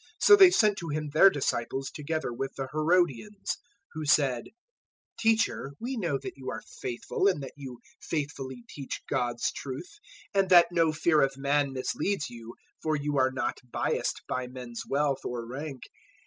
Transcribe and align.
022:016 0.00 0.06
So 0.28 0.36
they 0.36 0.50
sent 0.50 0.78
to 0.78 0.88
Him 0.88 1.10
their 1.10 1.28
disciples 1.28 1.90
together 1.90 2.32
with 2.32 2.54
the 2.56 2.68
Herodians; 2.72 3.58
who 3.92 4.06
said, 4.06 4.44
"Teacher, 5.18 5.74
we 5.78 5.98
know 5.98 6.16
that 6.16 6.38
you 6.38 6.48
are 6.48 6.62
truthful 6.80 7.28
and 7.28 7.42
that 7.42 7.52
you 7.54 7.80
faithfully 8.00 8.64
teach 8.66 9.02
God's 9.10 9.52
truth; 9.52 9.92
and 10.32 10.48
that 10.48 10.68
no 10.72 10.90
fear 10.94 11.20
of 11.20 11.36
man 11.36 11.74
misleads 11.74 12.30
you, 12.30 12.54
for 12.82 12.96
you 12.96 13.18
are 13.18 13.30
not 13.30 13.58
biased 13.62 14.22
by 14.26 14.46
men's 14.46 14.84
wealth 14.88 15.20
or 15.22 15.44
rank. 15.46 15.82